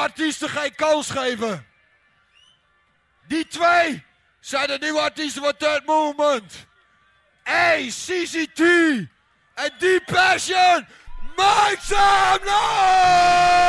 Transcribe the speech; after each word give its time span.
artiesten 0.00 0.48
geen 0.48 0.74
kans 0.74 1.10
geven. 1.10 1.66
Die 3.26 3.46
twee 3.46 4.04
zijn 4.40 4.66
de 4.66 4.78
nieuwe 4.80 5.00
artiesten 5.00 5.42
van 5.42 5.56
Third 5.56 5.86
Movement. 5.86 6.68
CCT 7.88 8.60
en 9.54 9.72
Deep 9.78 10.04
Passion. 10.06 10.86
Some 11.90 12.44
noise! 12.44 13.60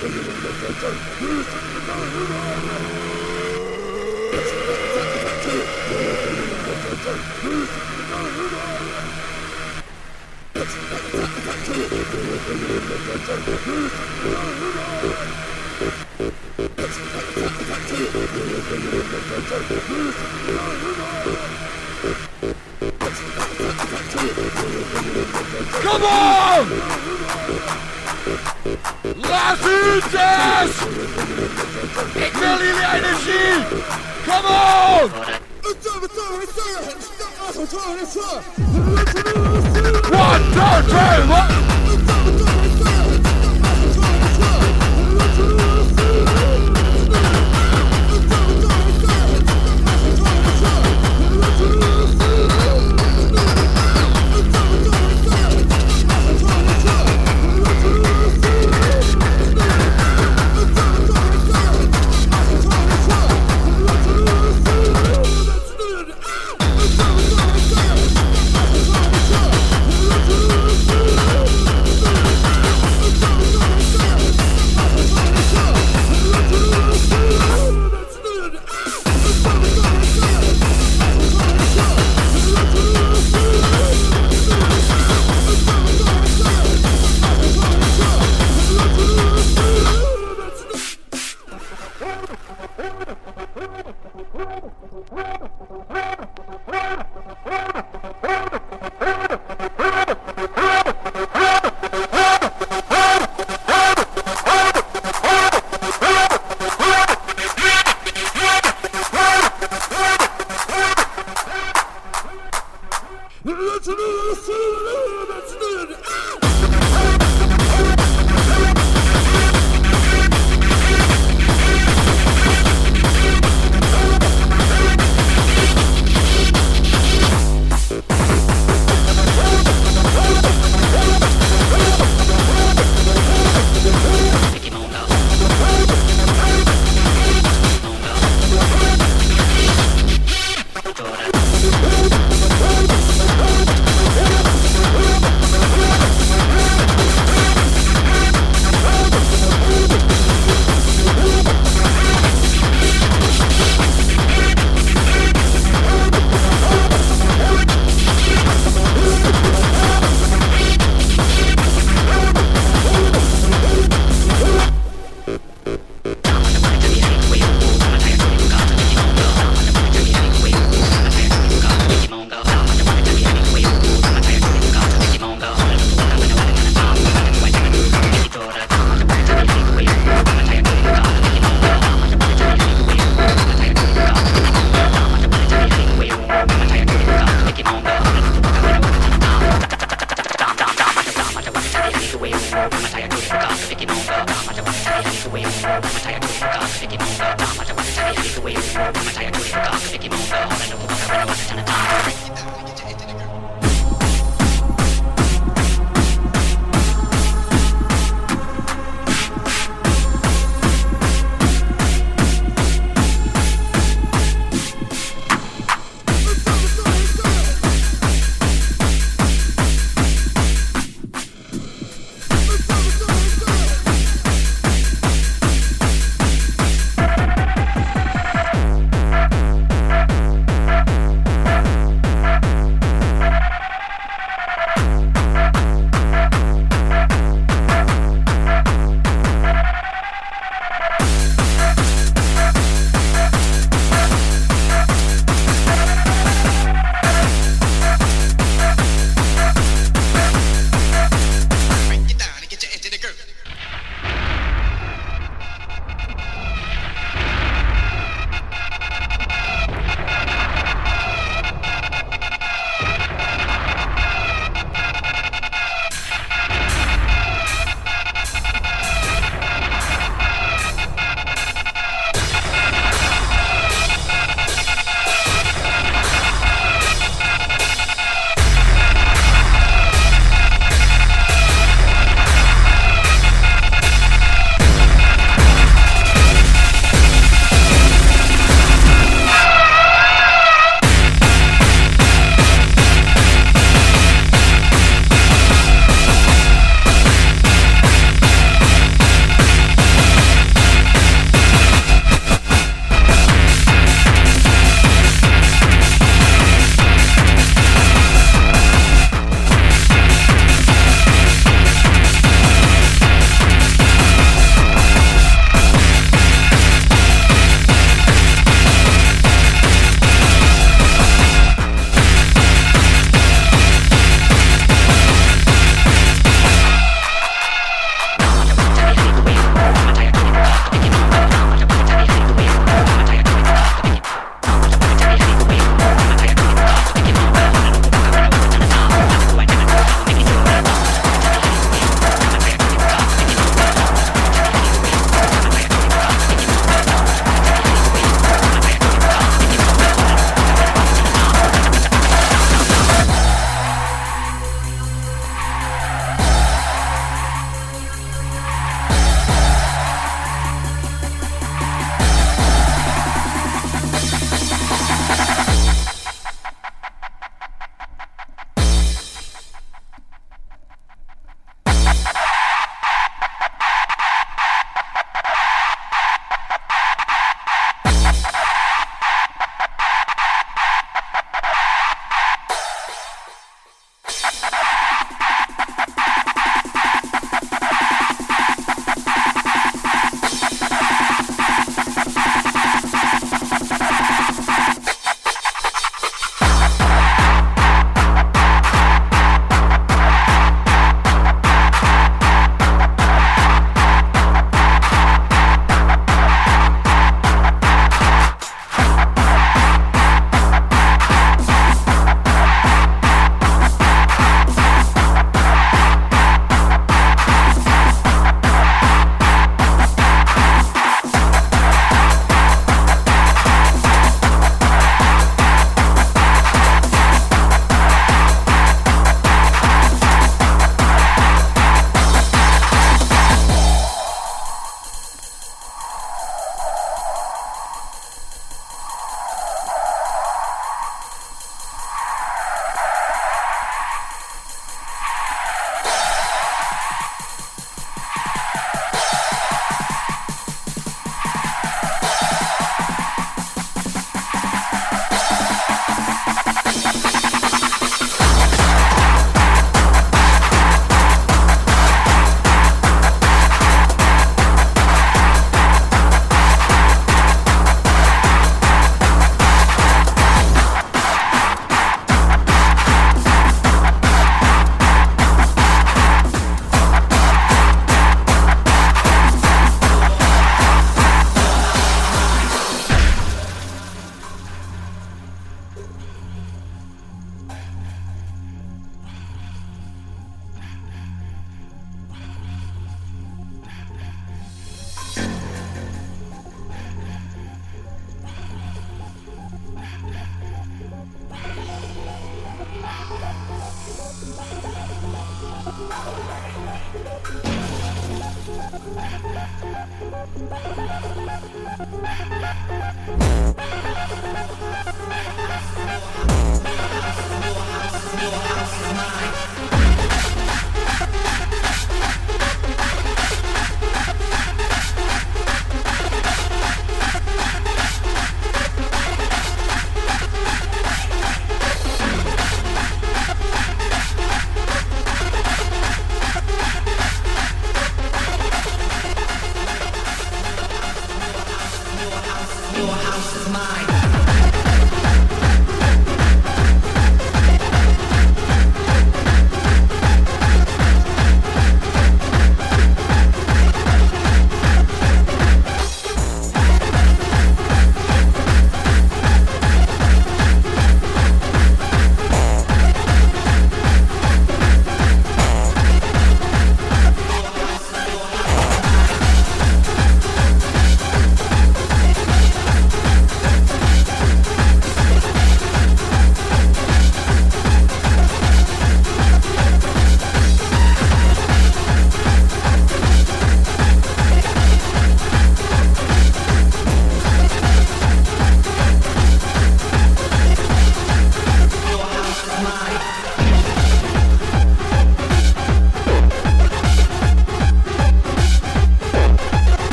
Come 0.00 0.08
on! 26.04 26.40
Ik 32.14 32.32
wil 32.32 32.58
jullie 32.58 32.86
energie! 32.94 33.64
Come 34.24 34.46
on! 34.46 35.10
One, 40.10 40.42
two, 40.52 40.82
three, 40.88 41.20
one! 41.28 42.59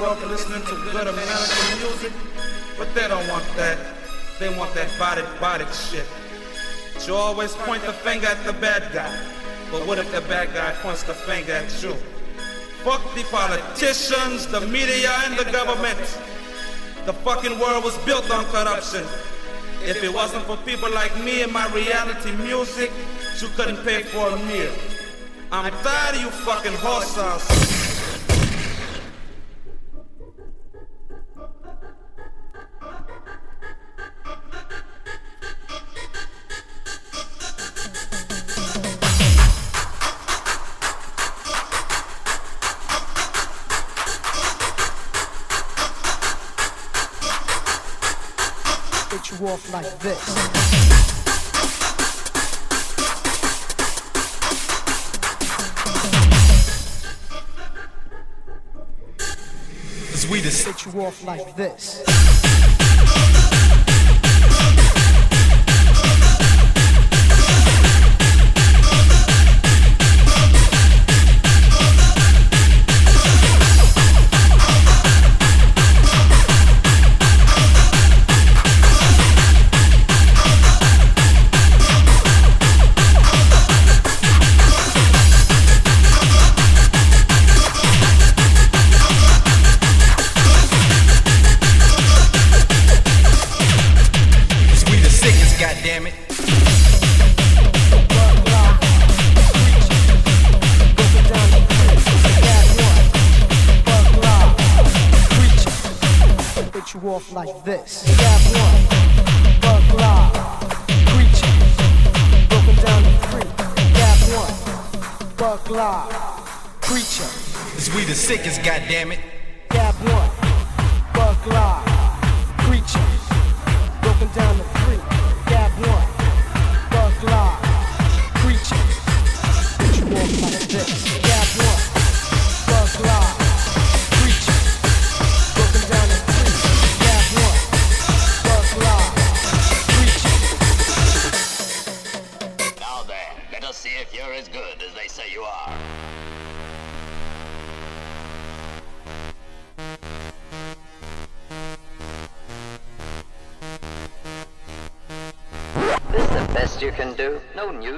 Listening 0.00 0.62
to 0.62 0.74
good 0.92 1.06
American 1.06 1.78
music? 1.78 2.12
But 2.78 2.94
they 2.94 3.06
don't 3.06 3.26
want 3.28 3.44
that. 3.56 3.78
They 4.38 4.48
want 4.56 4.72
that 4.74 4.88
body 4.98 5.22
body 5.38 5.66
shit. 5.72 6.06
You 7.06 7.14
always 7.14 7.52
point 7.54 7.82
the 7.82 7.92
finger 7.92 8.26
at 8.26 8.42
the 8.44 8.54
bad 8.54 8.92
guy. 8.94 9.14
But 9.70 9.86
what 9.86 9.98
if 9.98 10.10
the 10.12 10.22
bad 10.22 10.54
guy 10.54 10.72
points 10.82 11.02
the 11.02 11.12
finger 11.12 11.52
at 11.52 11.82
you? 11.82 11.92
Fuck 12.82 13.02
the 13.14 13.24
politicians, 13.24 14.46
the 14.46 14.62
media, 14.62 15.12
and 15.26 15.36
the 15.38 15.44
government. 15.52 15.98
The 17.04 17.12
fucking 17.12 17.58
world 17.58 17.84
was 17.84 17.96
built 17.98 18.30
on 18.30 18.44
corruption. 18.46 19.04
If 19.84 20.02
it 20.02 20.12
wasn't 20.12 20.44
for 20.44 20.56
people 20.58 20.90
like 20.92 21.14
me 21.22 21.42
and 21.42 21.52
my 21.52 21.66
reality 21.74 22.32
music, 22.36 22.90
you 23.40 23.48
couldn't 23.48 23.84
pay 23.84 24.02
for 24.02 24.28
a 24.28 24.36
meal. 24.44 24.72
I'm 25.52 25.72
tired 25.82 26.16
of 26.16 26.22
you 26.22 26.30
fucking 26.30 26.74
horse 26.74 27.18
Off 49.42 49.72
like 49.72 49.98
this. 50.00 50.18
Sweet 60.14 60.44
as 60.44 60.62
you 60.84 61.00
off 61.00 61.24
like 61.24 61.56
this. 61.56 62.79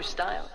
style. 0.02 0.51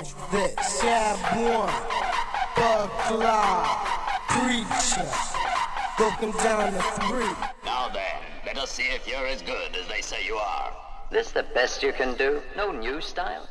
the 0.00 0.54
Shabuan, 0.62 1.68
Buckla, 2.54 3.66
Preacher. 4.28 5.10
broken 5.98 6.30
down 6.42 6.72
to 6.72 6.82
three. 7.02 7.28
Now 7.64 7.88
then, 7.90 8.22
let 8.46 8.56
us 8.56 8.70
see 8.70 8.84
if 8.84 9.06
you're 9.06 9.26
as 9.26 9.42
good 9.42 9.76
as 9.76 9.86
they 9.88 10.00
say 10.00 10.24
you 10.24 10.36
are. 10.36 10.72
This 11.10 11.32
the 11.32 11.42
best 11.42 11.82
you 11.82 11.92
can 11.92 12.16
do? 12.16 12.40
No 12.56 12.72
new 12.72 13.02
style? 13.02 13.46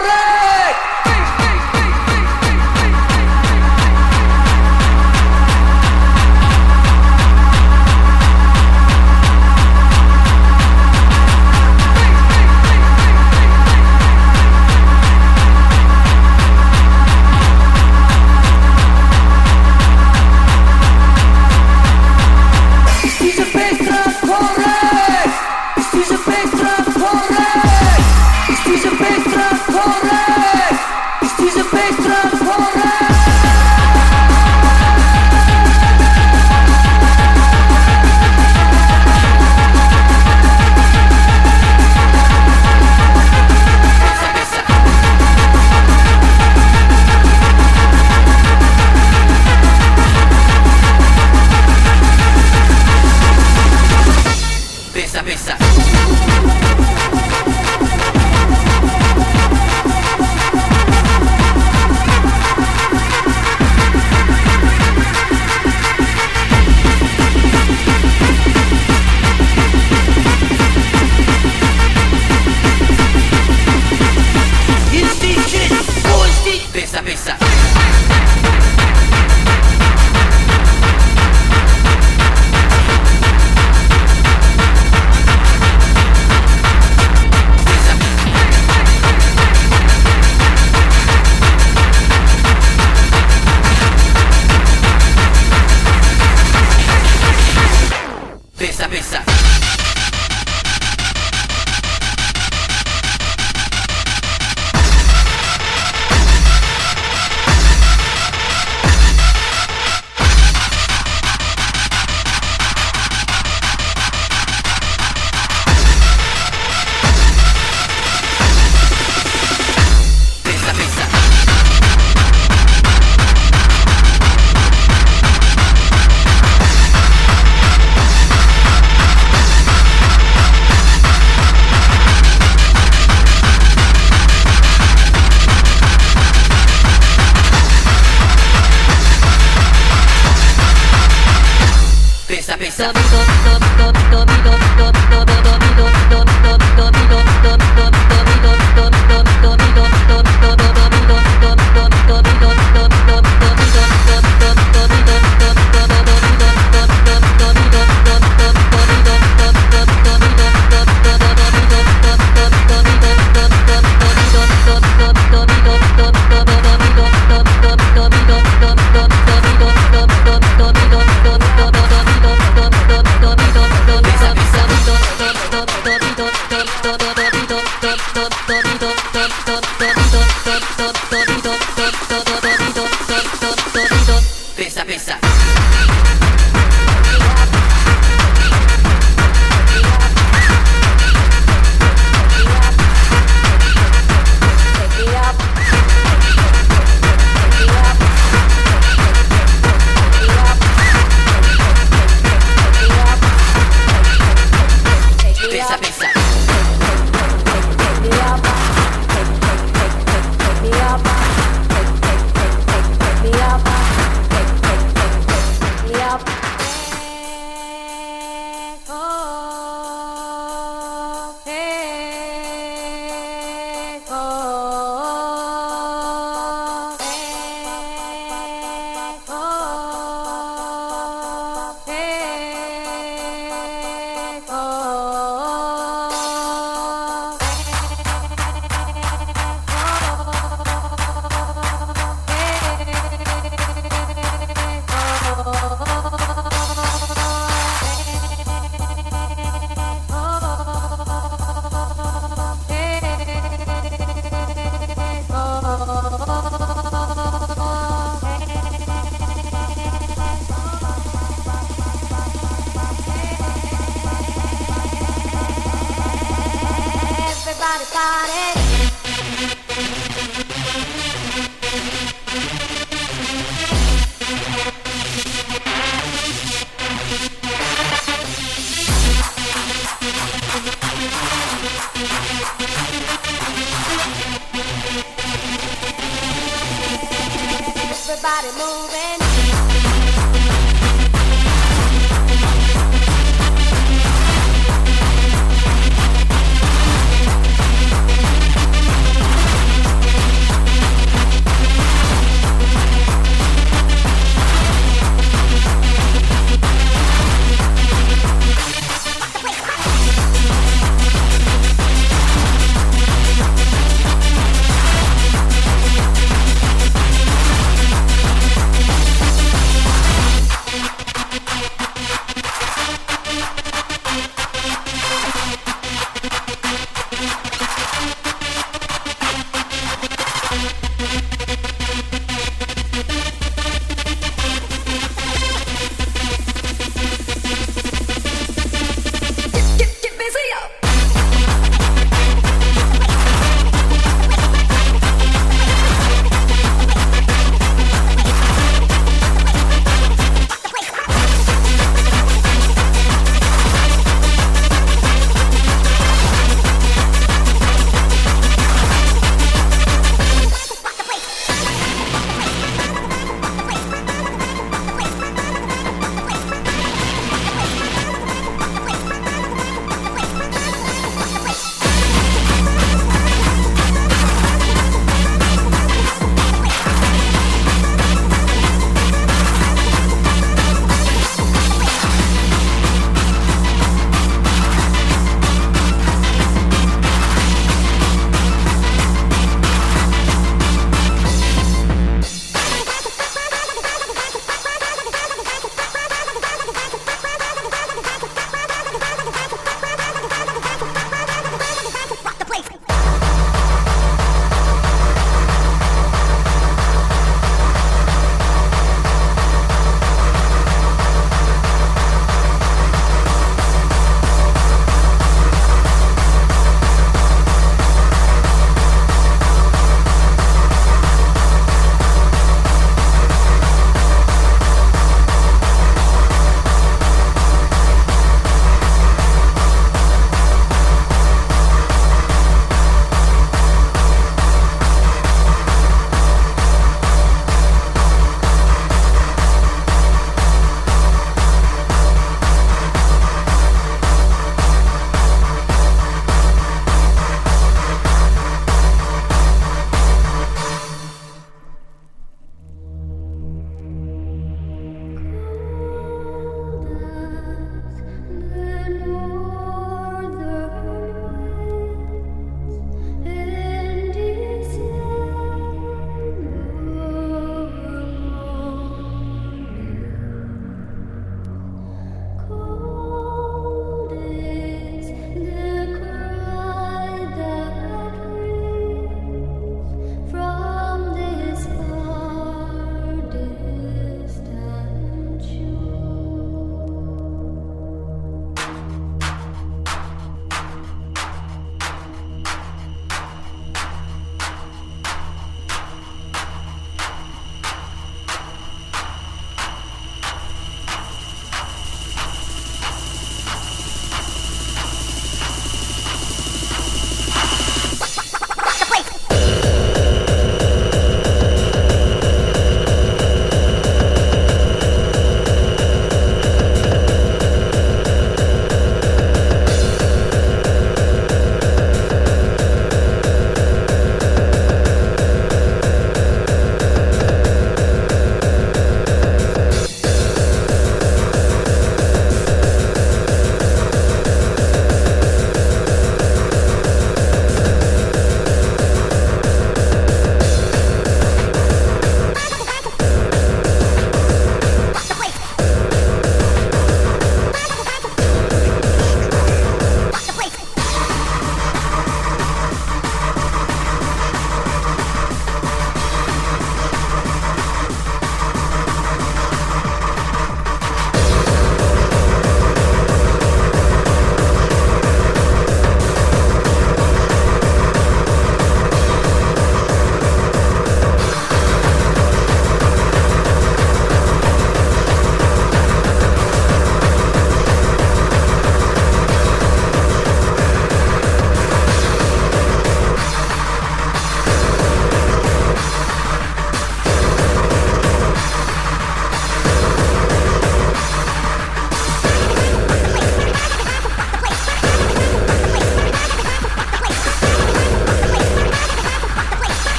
Drum 0.00 0.29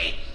doing 0.00 0.29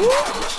Fuck 0.00 0.49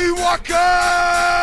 Johnny 0.00 0.12
Walker! 0.12 1.39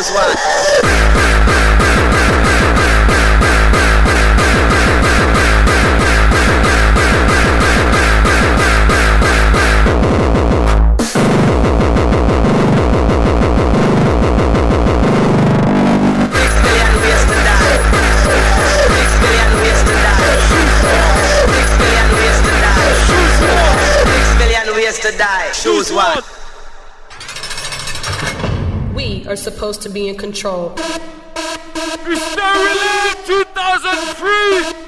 knows 0.00 0.10
why. 0.12 0.79
supposed 29.72 29.86
to 29.86 29.88
be 29.88 30.08
in 30.08 30.16
control. 30.16 30.74
It's 32.08 32.34
2003! 33.28 34.79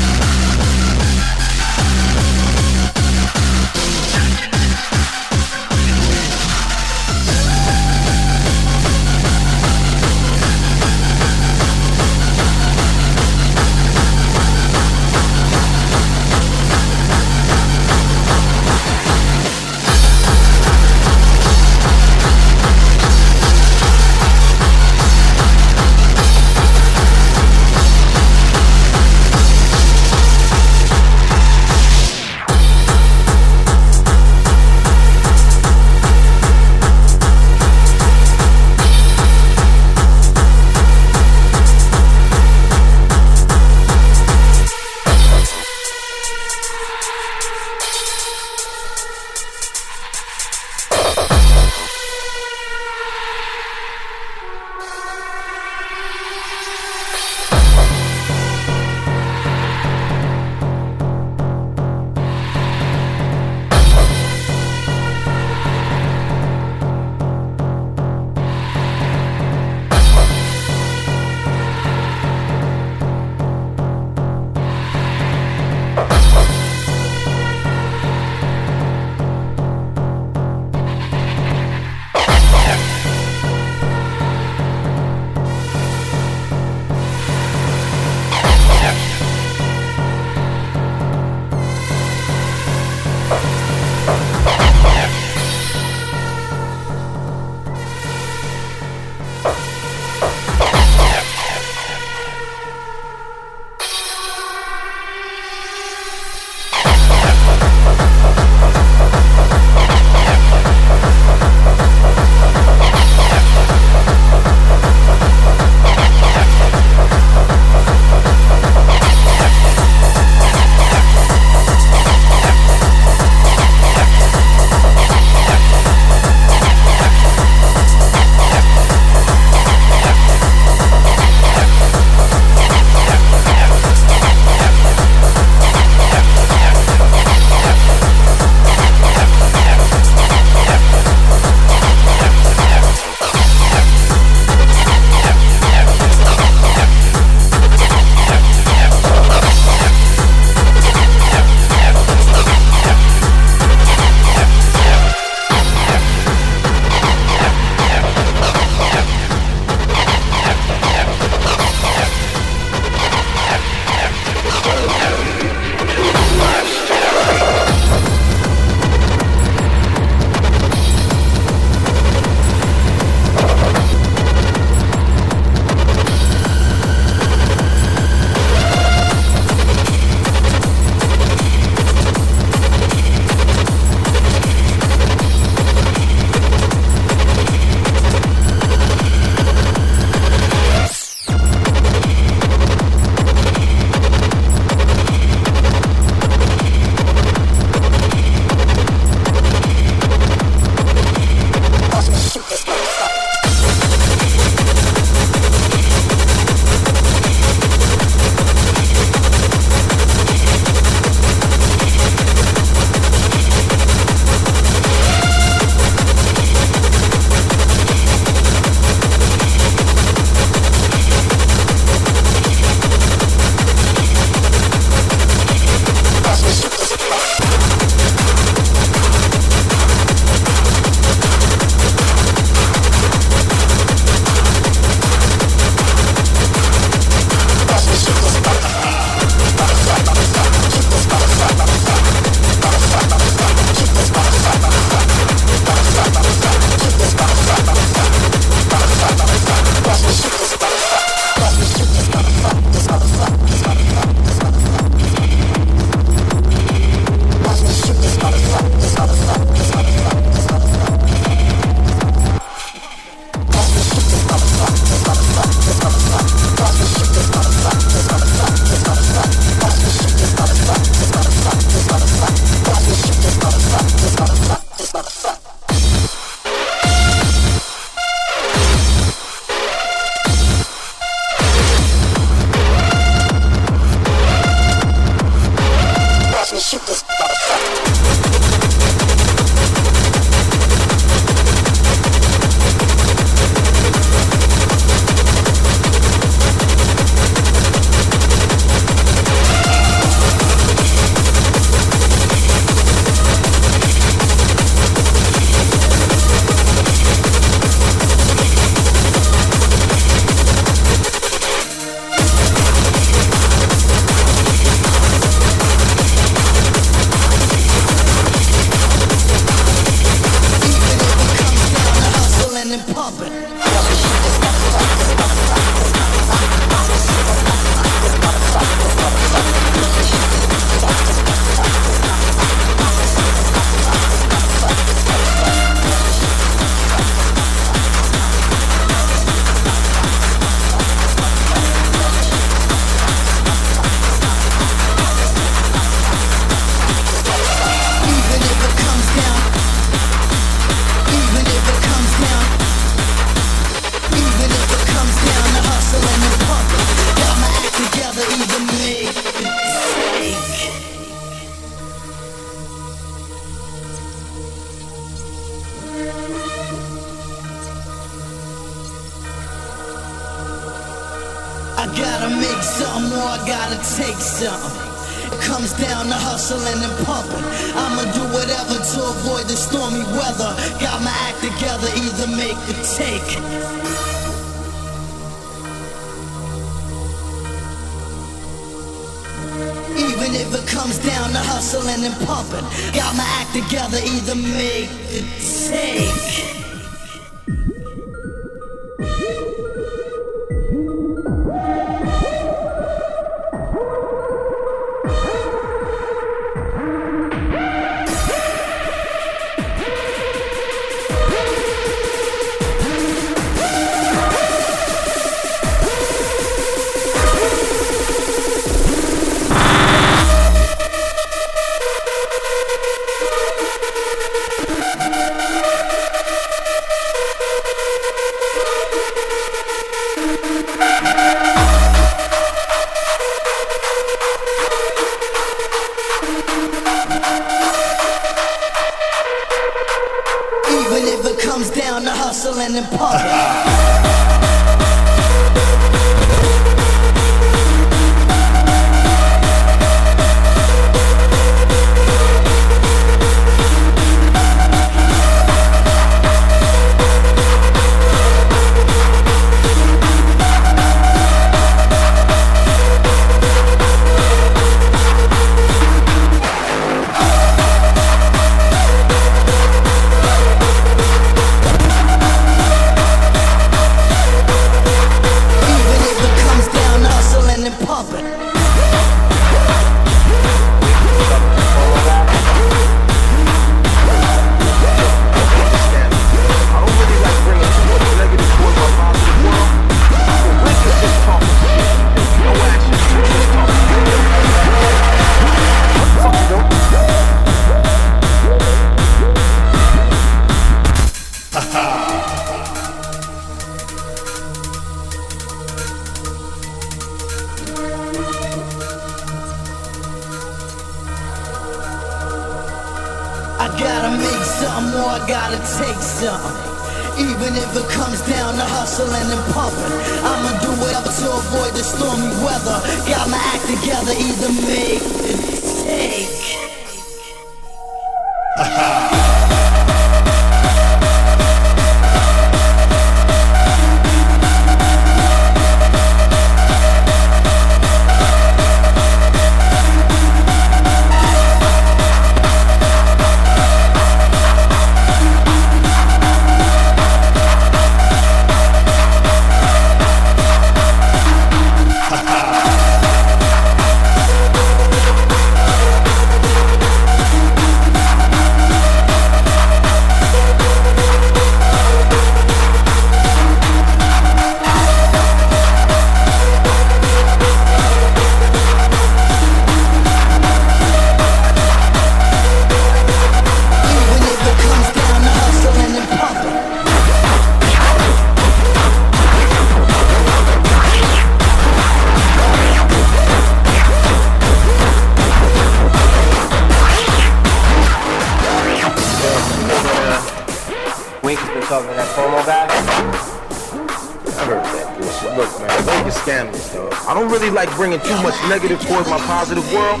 much 598.30 598.48
negative 598.48 598.80
towards 598.82 599.08
my 599.08 599.18
positive 599.18 599.72
world? 599.72 600.00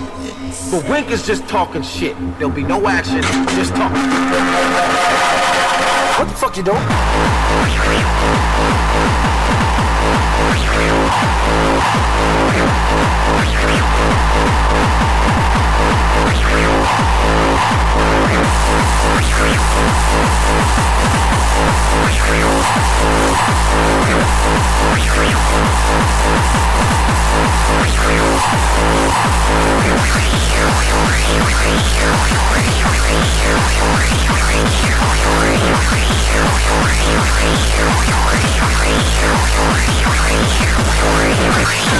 But 0.70 0.88
Wink 0.88 1.10
is 1.10 1.26
just 1.26 1.48
talking 1.48 1.82
shit. 1.82 2.16
There'll 2.38 2.54
be 2.54 2.62
no 2.62 2.86
action, 2.86 3.22
just 3.56 3.74
talk. 3.74 3.90
What 6.18 6.28
the 6.28 6.34
fuck 6.34 6.56
you 6.56 6.62
doing? 6.62 6.78
Yeah. 41.70 41.99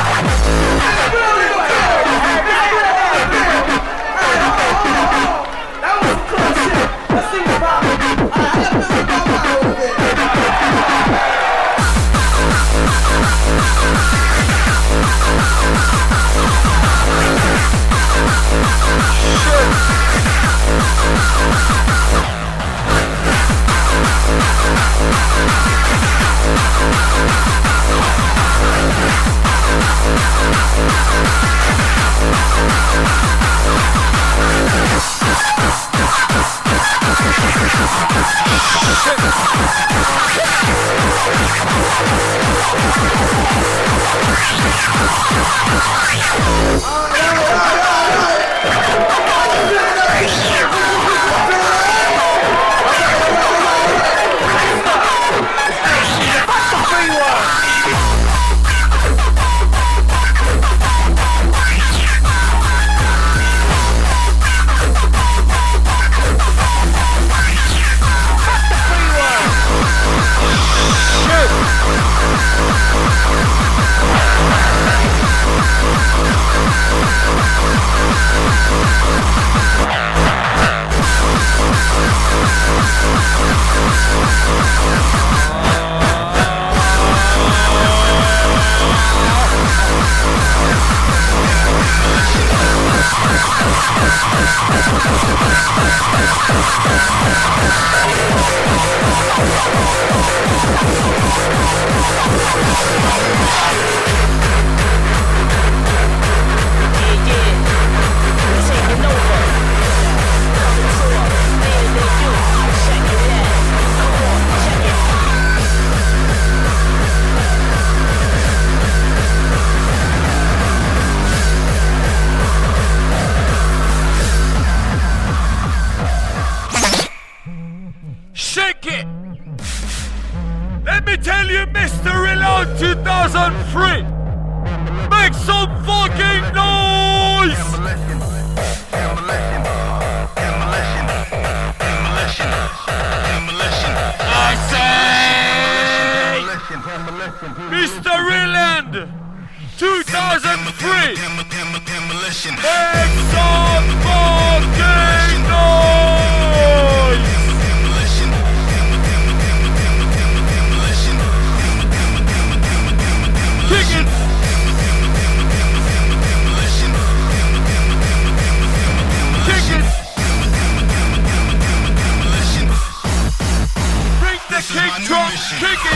kick 175.59 175.85
it! 175.85 175.90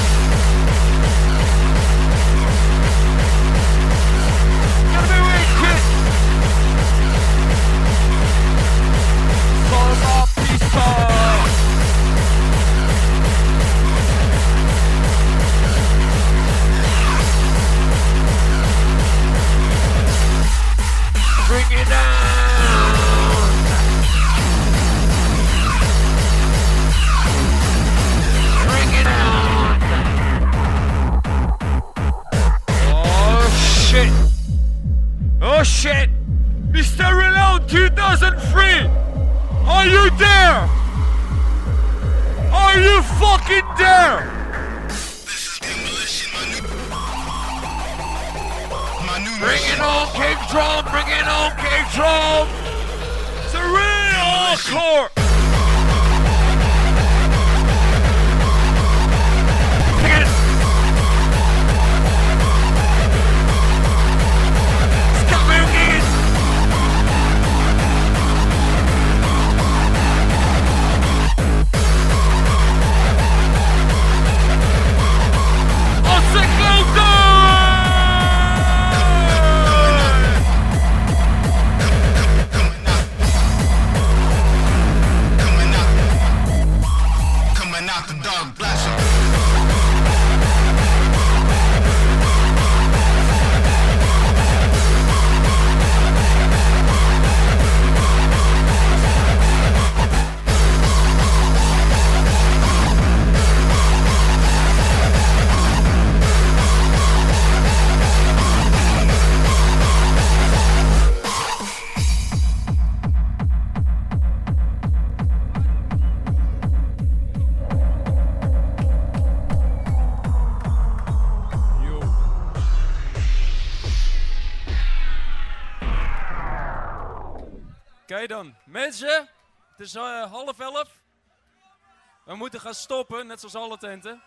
Gaan 132.65 132.73
stoppen, 132.73 133.27
net 133.27 133.39
zoals 133.39 133.55
alle 133.55 133.77
tenten. 133.77 134.21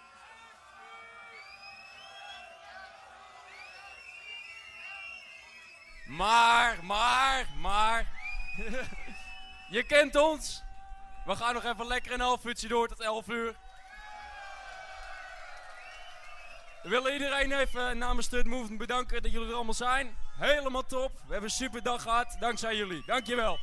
Maar, 6.07 6.85
maar, 6.85 7.49
maar. 7.61 8.07
Je 9.77 9.83
kent 9.87 10.17
ons. 10.17 10.63
We 11.27 11.37
gaan 11.37 11.55
nog 11.55 11.65
even 11.65 11.87
lekker 11.87 12.13
een 12.13 12.21
half 12.21 12.45
uurtje 12.45 12.69
door 12.69 12.89
tot 12.89 13.01
11 13.01 13.29
uur. 13.29 13.57
We 16.83 16.89
willen 16.89 17.13
iedereen 17.13 17.53
even 17.53 17.99
namens 17.99 18.27
Stud 18.27 18.47
Movement 18.47 18.79
bedanken 18.79 19.23
dat 19.23 19.33
jullie 19.33 19.49
er 19.49 19.55
allemaal 19.55 19.75
zijn. 19.75 20.17
Helemaal 20.37 20.87
top. 20.87 21.13
We 21.13 21.33
hebben 21.33 21.51
een 21.51 21.57
super 21.57 21.83
dag 21.83 22.03
gehad. 22.03 22.37
Dankzij 22.41 22.77
jullie. 22.77 23.03
Dankjewel. 23.07 23.59